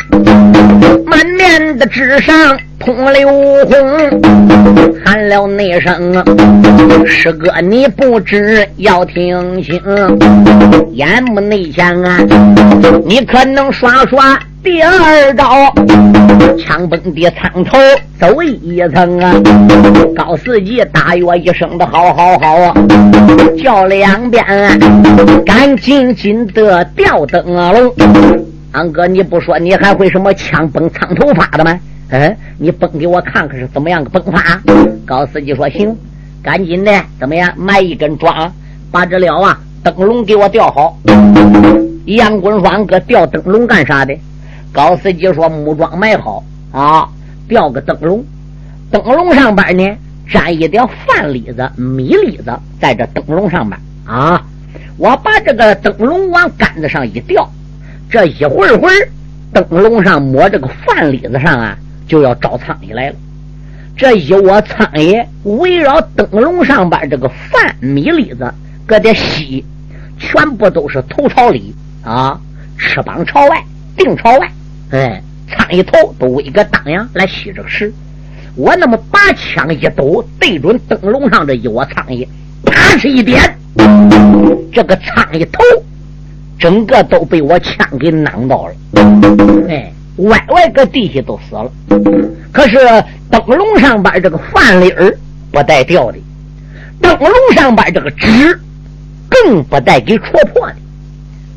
[1.05, 3.29] 满面的纸上通流
[3.65, 4.21] 红，
[5.05, 6.13] 喊了那声
[7.05, 9.79] ：“师哥，你不知要听清，
[10.93, 12.17] 眼目内向啊，
[13.05, 15.73] 你可能耍耍。”第二招，
[16.57, 17.77] 枪崩的苍头
[18.19, 19.33] 走一层啊！
[20.15, 22.73] 高司机大约一声的好好好啊，
[23.63, 24.77] 叫两遍，啊
[25.45, 27.93] 赶紧紧的吊灯笼。
[28.73, 31.79] 俺哥，你不说你还会什么枪崩苍头发的吗？
[32.09, 34.61] 嗯，你崩给我看看是怎么样个崩法？
[35.05, 35.95] 高司机说行，
[36.41, 37.53] 赶紧的，怎么样？
[37.55, 38.51] 买一根桩，
[38.91, 40.97] 把这料啊灯笼给我吊好。
[42.05, 44.15] 杨棍双哥吊灯笼干啥的？
[44.71, 47.07] 高司机说：“木桩埋好啊，
[47.47, 48.23] 吊个灯笼，
[48.91, 49.97] 灯笼上边呢
[50.31, 54.43] 粘一点饭粒子、米粒子，在这灯笼上边啊。
[54.97, 57.49] 我把这个灯笼往杆子上一吊，
[58.09, 58.93] 这一会儿会儿
[59.53, 61.77] 灯笼上摸这个饭粒子上啊，
[62.09, 63.15] 就要招苍蝇来了。
[63.95, 68.53] 这一窝苍蝇围绕灯笼上边这个饭米粒子
[68.85, 69.63] 搁点吸，
[70.17, 72.39] 全部都是头朝里啊，
[72.77, 73.63] 翅膀朝外，
[73.97, 74.51] 腚朝外，
[74.91, 77.93] 哎，苍蝇头都围个当阳来吸这个食。
[78.55, 82.27] 我那么把枪一抖，对准灯笼上这一窝苍蝇，
[82.65, 83.41] 啪哧一点，
[84.73, 85.61] 这个苍蝇头
[86.57, 88.73] 整个都被我枪给囊到了，
[89.69, 89.91] 哎，
[90.27, 91.71] 歪歪搁地下都死了。
[92.51, 92.77] 可是
[93.29, 95.17] 灯笼上边这个饭粒儿
[95.51, 96.17] 不带掉的，
[97.01, 98.59] 灯笼上边这个纸
[99.29, 100.75] 更不带给戳破的。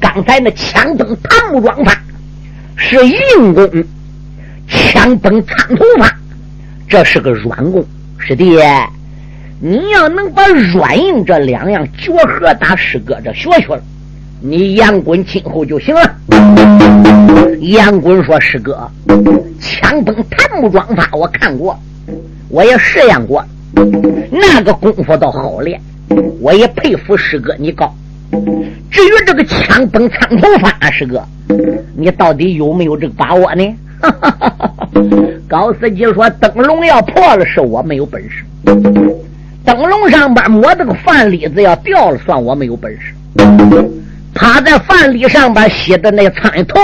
[0.01, 1.97] 刚才那枪崩檀木桩法
[2.77, 3.69] 是硬功，
[4.69, 6.15] 枪崩苍头法。
[6.89, 7.85] 这是个软功，
[8.19, 8.59] 师弟，
[9.61, 13.83] 你要能把软硬这两样结合打师哥这学学了，
[14.41, 17.42] 你杨棍今后就行了。
[17.71, 18.91] 杨棍说：“师哥，
[19.61, 21.79] 枪崩檀木桩法我看过，
[22.49, 23.45] 我也试验过，
[24.31, 25.81] 那个功夫倒好练，
[26.41, 27.95] 我也佩服师哥你高。
[28.91, 31.25] 至于这个枪崩苍头法，师哥，
[31.97, 33.65] 你到底有没有这个把握呢？”
[35.47, 38.43] 高司机说：“灯笼要破了，是我没有本事；
[39.65, 43.15] 灯笼上边抹这个饭粒子要掉了，算我没有本事。
[44.35, 46.81] 趴在饭粒上边吸的那苍蝇头，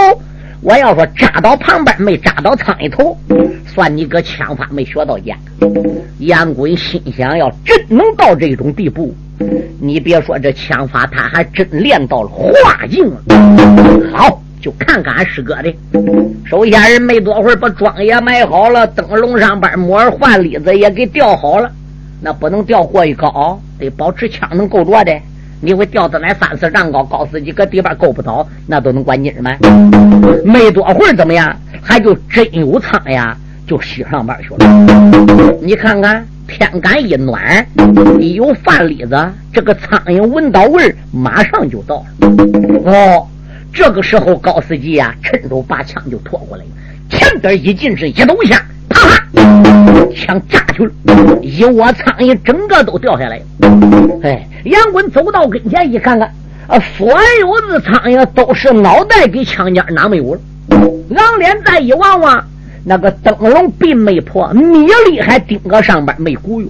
[0.61, 3.17] 我要说扎到旁边没扎到苍蝇头，
[3.67, 5.37] 算你个枪法没学到家。”
[6.21, 9.15] 杨棍心想：要真能到这种地步，
[9.81, 13.21] 你别说这枪法，他还真练到了化境了。
[14.13, 14.43] 好。
[14.61, 15.73] 就看看俺师哥的
[16.45, 21.71] 手下人没多会儿把庄也埋好了，灯笼上边木耳换粒子也给吊好了。
[22.21, 25.13] 那不能吊过于高，得保持枪能够着的。
[25.61, 29.51] 你会吊到那三四丈高，高司机搁地边够不着，那都能管劲吗？
[30.45, 31.55] 没多会儿怎么样？
[31.83, 35.59] 还就真有苍呀，就吸上边去了。
[35.63, 37.67] 你看看天干一暖，
[38.21, 42.29] 一有饭粒子，这个苍蝇闻到味儿，马上就到了。
[42.85, 43.27] 哦。
[43.71, 46.65] 这个时候，高司机呀，趁手把枪就拖过来，
[47.11, 49.68] 前边一进是一抖下，啪啪，
[50.19, 50.93] 枪炸去了，
[51.43, 53.41] 一窝苍蝇整个都掉下来。
[54.23, 56.29] 哎，杨棍走到跟前一看看，
[56.67, 57.09] 啊，所
[57.41, 60.41] 有的苍蝇都是脑袋给枪尖哪没有了？
[61.11, 62.45] 仰脸再一望望，
[62.85, 66.69] 那个灯笼并没破，米粒还钉个上边没鼓用。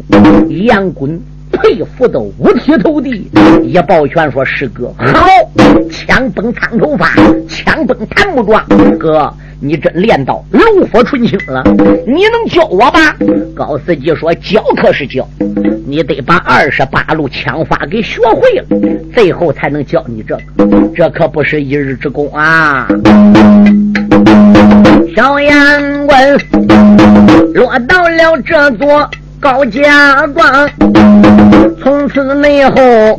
[0.66, 1.20] 杨棍。
[1.50, 3.26] 佩服的五体投地，
[3.64, 5.26] 一抱拳说：“师哥好，
[5.90, 7.08] 枪崩苍头发，
[7.48, 8.62] 枪崩檀木桩，
[8.98, 11.62] 哥你真练到炉火纯青了。
[12.06, 13.16] 你能教我吧？”
[13.54, 15.28] 高司机说：“教可是教，
[15.86, 18.64] 你得把二十八路枪法给学会了，
[19.14, 20.42] 最后才能教你这个。
[20.94, 22.88] 这可不是一日之功啊！”
[25.16, 26.40] 小杨棍
[27.54, 29.10] 落到了这座。
[29.40, 30.68] 高家庄，
[31.80, 33.16] 从此以后，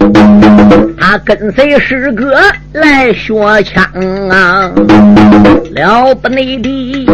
[1.00, 2.36] 他跟随师哥
[2.74, 3.84] 来学枪
[4.30, 4.70] 啊，
[5.74, 7.06] 了不内的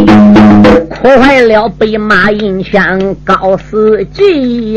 [1.01, 4.75] 破坏了被马银枪高司机。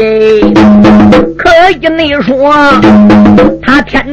[1.38, 2.54] 可以你说，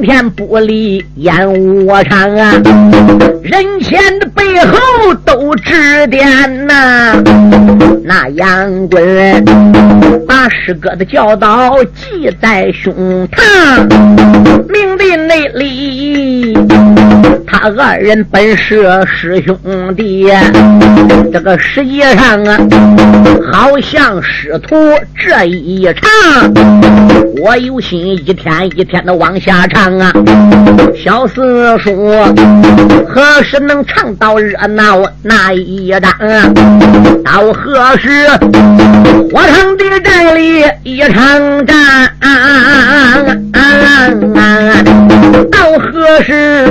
[0.05, 2.51] 天不离烟窝场啊，
[3.43, 7.15] 人前的背后都指点呐，
[8.03, 9.43] 那杨棍。
[10.27, 12.93] 把师哥的教导记在胸
[13.29, 13.87] 膛，
[14.67, 16.57] 命的内里，
[17.45, 19.55] 他二人本是师兄
[19.95, 20.27] 弟，
[21.31, 22.57] 这个实际上啊，
[23.51, 24.75] 好像师徒
[25.15, 26.51] 这一场，
[27.43, 30.11] 我有心一天一天的往下唱啊。
[31.03, 32.09] 小四叔
[33.07, 36.11] 何时能唱到热闹那一档？
[37.23, 38.09] 到何时
[39.31, 39.83] 我唱的？
[40.03, 42.11] 战里一场战，
[45.51, 46.65] 到何时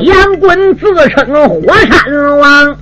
[0.00, 1.98] 杨棍自称火山
[2.38, 2.76] 王？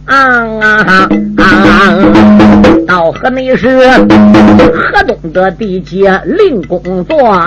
[2.86, 7.44] 到河内时河东的地界令工作？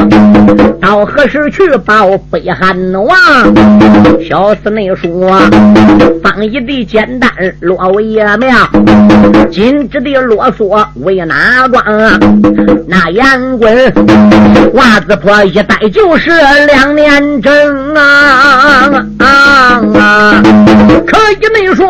[0.82, 3.15] 到何时去报北汉王？
[4.27, 5.40] 小四内说，
[6.21, 7.31] 方一的简单
[7.62, 8.04] 落为
[8.37, 8.54] 庙，
[9.50, 11.83] 今之的啰嗦为哪桩？
[12.87, 13.94] 那烟棍
[14.73, 16.31] 袜子破一戴就是
[16.65, 19.06] 两年整啊！
[19.19, 20.42] 啊
[21.08, 21.87] 可以没说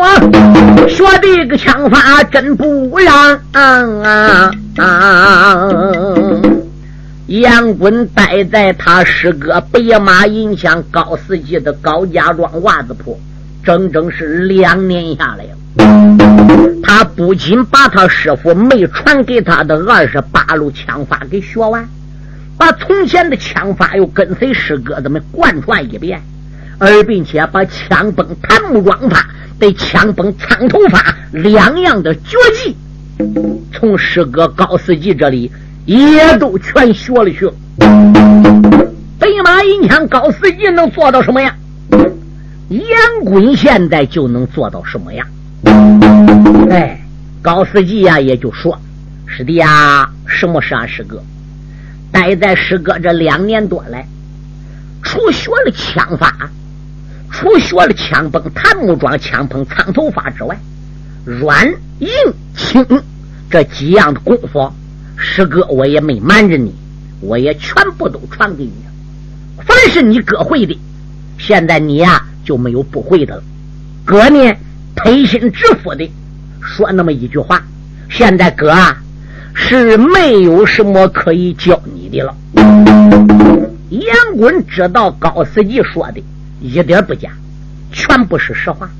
[0.88, 3.62] 学的个枪法真不让啊
[4.02, 5.68] 啊啊！
[7.26, 13.20] 杨棍待在他师哥白马银枪高司机的高家庄袜子铺，
[13.62, 15.50] 整整是两年下来了。
[16.82, 21.88] 他不仅把他师傅没传给他的二十八路枪法给学完，
[22.58, 26.20] 把从前的枪法又跟随师哥子们贯穿一遍，
[26.78, 29.28] 而并且把枪崩檀木桩法、
[29.60, 32.76] 对枪崩苍头法两样的绝技，
[33.72, 35.50] 从师哥高司机这里
[35.86, 37.48] 也都全学了去。
[39.18, 41.54] 北马银枪高司机能做到什么样？
[42.68, 45.26] 杨滚现在就能做到什么样？
[46.70, 47.00] 哎，
[47.42, 48.78] 高司机呀，也就说
[49.26, 51.22] ：“师弟呀，什么是啊，师哥？
[52.12, 54.06] 待在师哥这两年多来，
[55.02, 56.32] 除学了枪法，
[57.30, 60.56] 除学了枪崩檀木桩、枪崩苍头法之外，
[61.24, 61.68] 软、
[61.98, 62.08] 硬、
[62.56, 62.84] 轻
[63.50, 64.72] 这几样的功夫，
[65.16, 66.74] 师哥我也没瞒着你，
[67.20, 68.72] 我也全部都传给你。
[69.58, 70.78] 凡是你哥会的，
[71.38, 73.42] 现在你呀。”就没有不会的了。
[74.04, 74.56] 哥呢，
[74.96, 76.10] 推心置腹的
[76.60, 77.62] 说那么一句话。
[78.08, 78.96] 现在哥啊，
[79.54, 82.34] 是没有什么可以教你的了。
[83.90, 86.22] 杨滚知道高司机说的
[86.60, 87.30] 一点不假，
[87.92, 88.90] 全部是实话。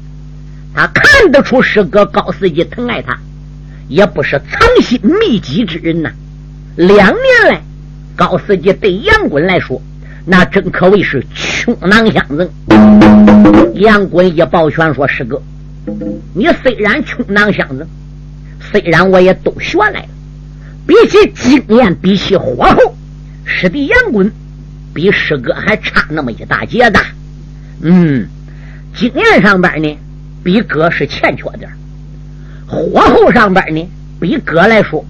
[0.75, 3.19] 他看得出师哥高司机疼爱他，
[3.89, 6.11] 也不是藏心秘籍之人呐。
[6.77, 7.17] 两年
[7.49, 7.61] 来，
[8.17, 9.81] 高司机对杨滚来说。
[10.27, 12.49] 那真可谓是穷囊相赠。
[13.75, 15.43] 杨滚一抱拳说：“师哥，
[16.35, 17.89] 你虽然穷囊相赠，
[18.61, 20.09] 虽然我也都学来了，
[20.87, 22.95] 比起经验，比起火候，
[23.45, 24.31] 师弟杨滚
[24.93, 27.01] 比师哥还差那么一大截子。
[27.81, 28.29] 嗯，
[28.95, 29.99] 经验上边呢，
[30.43, 31.71] 比哥是欠缺点
[32.67, 33.89] 火候上边呢，
[34.21, 35.05] 比哥来说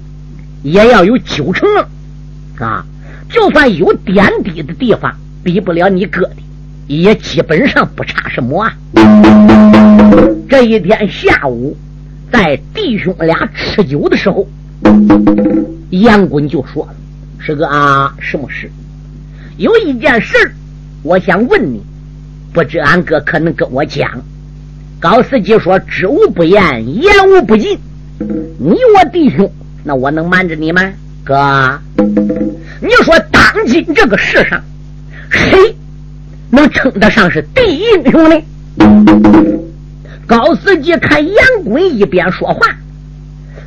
[0.63, 1.69] 也要有九成
[2.59, 2.85] 啊。”
[3.31, 5.15] 就算有点底的地方，
[5.45, 6.37] 比不了你哥的，
[6.89, 8.77] 也基本上不差什么啊。
[10.49, 11.77] 这一天下午，
[12.33, 14.49] 在弟兄俩吃酒的时候，
[15.91, 16.95] 杨滚就说了
[17.39, 18.69] ：“师哥啊，什么事？
[19.59, 20.35] 有一件事
[21.05, 21.81] 我想问你，
[22.53, 24.11] 不知俺哥可能跟我讲？”
[25.01, 27.79] 高司机说：“知无不言，言无不尽。
[28.59, 29.51] 你我弟兄，
[29.83, 30.93] 那我能瞒着你吗，
[31.25, 31.81] 哥？”
[32.83, 34.63] 你说，当今这个世上，
[35.31, 35.75] 谁
[36.51, 38.37] 能称得上是第一英雄呢？
[40.27, 42.61] 高司机看杨滚一边说话，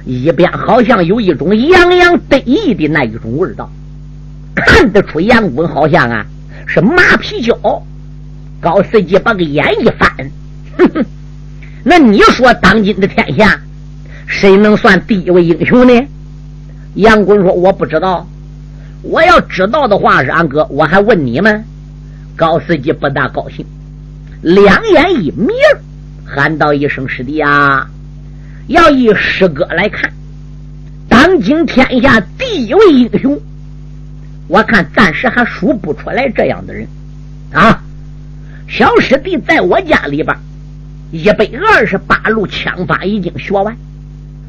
[0.05, 3.67] 一边好像有一种洋洋得意的那一种味道，
[4.55, 6.23] 看得出杨滚好像啊
[6.67, 7.57] 是马皮胶。
[8.61, 10.09] 高司机把个眼一翻，
[10.77, 11.05] 哼哼，
[11.83, 13.59] 那你说，当今的天下，
[14.25, 16.07] 谁能算第一位英雄呢？
[16.95, 18.27] 杨滚说：“我不知道。”
[19.03, 21.63] 我要知道的话，是俺哥，我还问你们。
[22.37, 23.65] 高司机不大高兴，
[24.41, 25.53] 两眼一眯，
[26.25, 27.87] 喊道一声：“师弟啊！
[28.67, 30.09] 要以师哥来看，
[31.09, 33.37] 当今天下第一位英雄，
[34.47, 36.87] 我看暂时还数不出来这样的人
[37.51, 37.83] 啊！
[38.69, 40.35] 小师弟在我家里边，
[41.13, 43.77] 一百二十八路枪法已经学完，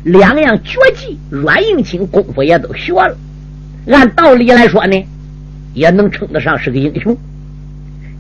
[0.03, 3.15] 两样绝技软硬轻功夫也都学了。”
[3.93, 5.05] 按道理来说呢，
[5.75, 7.15] 也能称得上是个英雄，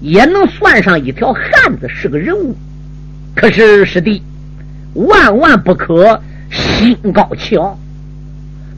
[0.02, 2.54] 也能算上一条汉子，是个人物。
[3.34, 4.22] 可是师弟，
[4.92, 6.20] 万万不可
[6.50, 7.78] 心高气傲，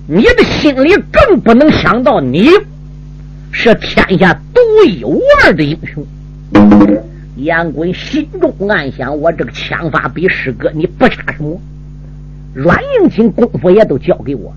[0.07, 2.51] 你的心里更不能想到你
[3.51, 6.07] 是天下独一无二的英雄。
[7.37, 11.61] 杨贵心中暗想：我这个枪法比师哥你不差什么，
[12.55, 14.55] 软硬轻功夫也都教给我。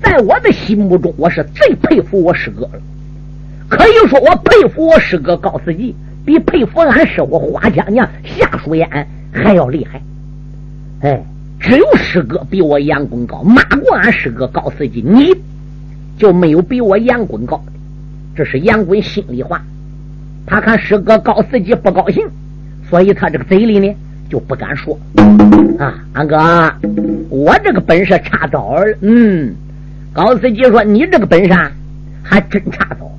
[0.00, 2.80] 在我的心目中，我是最佩服我师哥了。
[3.68, 10.00] 可以说，我佩服我师哥高司机，比佩服俺师傅花家娘夏淑燕还要厉害。
[11.00, 11.24] 哎，
[11.58, 15.34] 只有师哥比我杨棍高，骂过俺师哥高司机，你
[16.16, 17.72] 就没有比我杨棍高的。
[18.36, 19.64] 这是杨棍心里话。
[20.46, 22.26] 他看师哥高司机不高兴，
[22.88, 23.94] 所以他这个嘴里呢
[24.28, 24.98] 就不敢说。
[25.78, 26.36] 啊，安哥，
[27.28, 28.96] 我这个本事差早了。
[29.00, 29.54] 嗯。
[30.14, 31.58] 高司机说：“你这个本事
[32.22, 33.10] 还真差着，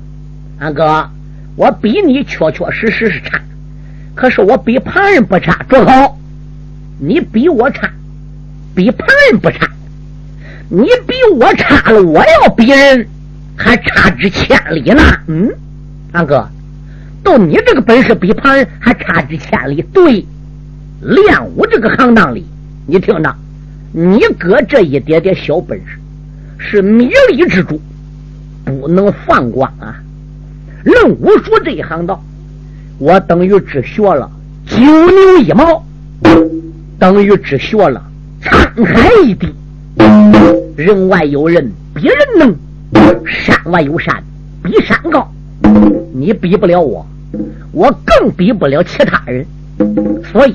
[0.60, 1.10] 俺哥，
[1.56, 3.40] 我比你确确实实是差，
[4.14, 5.60] 可是我比旁人不差。
[5.68, 6.16] 住口！
[7.00, 7.90] 你比我差，
[8.76, 9.68] 比旁人不差，
[10.68, 13.08] 你比我差了，我要比人
[13.56, 15.02] 还差之千里呢。
[15.26, 15.50] 嗯，
[16.12, 16.48] 安哥，
[17.24, 19.82] 到你这个本事比旁人还差之千里。
[19.92, 20.24] 对，
[21.00, 22.44] 练武这个行当里，
[22.86, 23.34] 你听着，
[23.92, 25.98] 你哥这一点点小本事。”
[26.56, 27.78] 是米粒之珠，
[28.64, 30.00] 不能放光啊！
[30.84, 32.22] 论武术这一行道，
[32.98, 34.30] 我等于只学了
[34.64, 35.84] 九牛一毛，
[36.98, 38.02] 等于只学了
[38.42, 39.52] 沧海一滴。
[40.76, 42.54] 人外有人，比人能；
[43.26, 44.22] 山外有山，
[44.62, 45.30] 比山高。
[46.14, 47.06] 你比不了我，
[47.72, 49.46] 我更比不了其他人，
[50.32, 50.54] 所以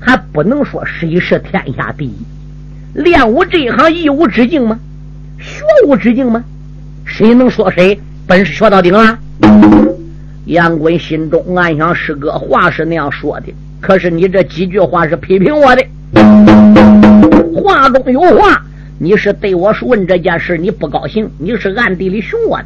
[0.00, 2.14] 还不能说谁是天下第一。
[2.94, 4.78] 练武这一行，一无止境吗？
[5.38, 6.42] 学无止境吗？
[7.04, 9.18] 谁能说谁本事学到顶了？
[10.46, 15.84] 杨贵心中暗想：师哥话是那样说的，可是你这几句话是批评我的，
[17.54, 18.64] 话中有话。
[19.00, 22.64] 你是对我问这件事你不高兴，你是暗地里凶我的。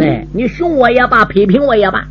[0.00, 2.06] 哎，你凶我也罢，批评我也罢，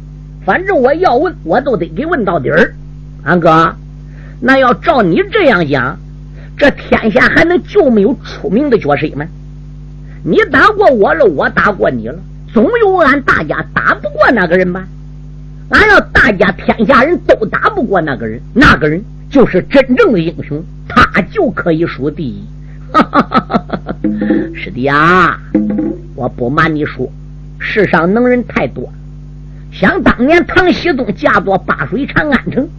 [0.46, 2.76] 反正我要问，我都得给问到底儿。
[3.24, 3.76] 安哥，
[4.40, 5.98] 那要照你这样讲，
[6.56, 9.26] 这天下还能就没有出名的角色吗？
[10.24, 12.16] 你打过我了，我打过你了，
[12.54, 14.86] 总有俺大家打不过那个人吧？
[15.70, 22.44] 俺要大家天下人都打不过那个人，那个人就是真正的英雄，他就可以数第一。
[22.92, 23.96] 哈哈哈哈哈！
[24.54, 25.40] 师弟啊，
[26.16, 27.12] 我不瞒你说，
[27.58, 28.88] 世上能人太多。
[29.78, 32.70] 想当年唐僖宗驾坐八水长安城，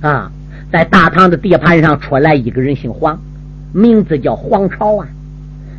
[0.00, 0.32] 啊，
[0.72, 3.16] 在大唐的地盘上出来一个人，姓黄，
[3.72, 5.06] 名字叫黄巢啊。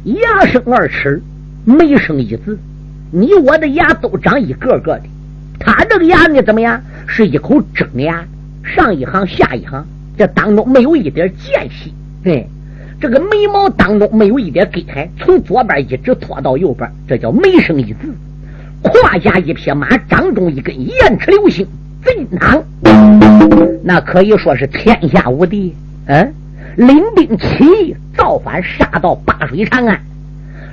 [0.06, 1.22] 牙生二齿，
[1.66, 2.58] 眉生一字，
[3.12, 5.04] 你我的牙都长一个个的。
[5.60, 6.82] 他这个牙呢，怎么样？
[7.06, 8.24] 是一口正牙，
[8.64, 9.86] 上一行下一行，
[10.18, 11.94] 这当中没有一点间隙。
[12.24, 12.48] 对。
[13.02, 18.16] 这个眉毛当中没有一点隔开，从左边一直拖到右边，这叫眉生一字。
[18.84, 21.68] 胯下一匹马，掌中一根燕齿流星
[22.04, 22.64] 贼囊，
[23.84, 25.76] 那可以说是天下无敌。
[26.08, 26.34] 嗯，
[26.76, 30.00] 领兵起义造反，杀到八水长安，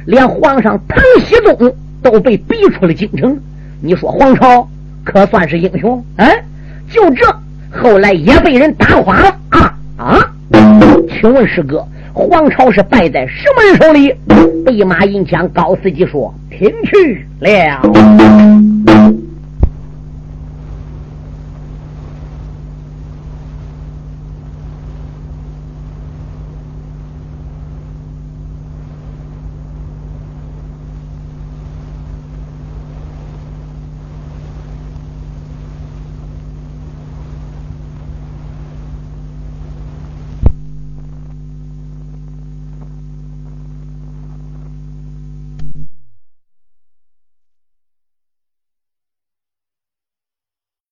[0.06, 3.38] 连皇上唐僖宗都被逼出了京城。
[3.82, 4.68] 你说皇朝
[5.04, 6.02] 可算是英雄？
[6.16, 6.28] 嗯，
[6.90, 7.26] 就这，
[7.70, 10.32] 后来也被人打垮了啊啊！
[11.10, 11.86] 请问师哥？
[12.14, 14.14] 皇朝是败在什么人手里？
[14.70, 17.80] 一马银枪，高司机说：“听去了。”